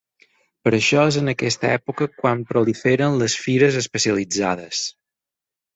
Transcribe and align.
Per 0.67 0.71
això 0.77 1.03
és 1.09 1.19
en 1.21 1.29
aquesta 1.33 1.69
època 1.73 2.09
quan 2.23 2.41
proliferen 2.53 3.21
les 3.25 3.37
fires 3.45 3.79
especialitzades. 3.85 4.87